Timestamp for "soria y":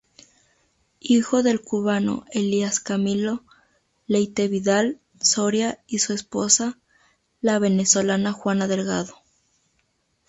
5.21-5.99